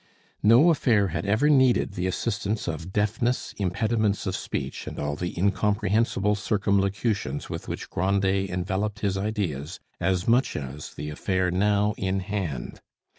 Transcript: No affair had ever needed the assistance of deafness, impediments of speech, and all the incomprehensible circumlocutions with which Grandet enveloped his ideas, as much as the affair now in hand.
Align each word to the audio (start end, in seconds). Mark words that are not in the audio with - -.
No 0.41 0.71
affair 0.71 1.09
had 1.09 1.27
ever 1.27 1.47
needed 1.47 1.93
the 1.93 2.07
assistance 2.07 2.67
of 2.67 2.91
deafness, 2.91 3.53
impediments 3.57 4.25
of 4.25 4.35
speech, 4.35 4.87
and 4.87 4.97
all 4.97 5.15
the 5.15 5.37
incomprehensible 5.37 6.33
circumlocutions 6.33 7.51
with 7.51 7.67
which 7.67 7.91
Grandet 7.91 8.49
enveloped 8.49 9.01
his 9.01 9.15
ideas, 9.15 9.79
as 9.99 10.27
much 10.27 10.55
as 10.55 10.95
the 10.95 11.11
affair 11.11 11.51
now 11.51 11.93
in 11.99 12.21
hand. 12.21 12.81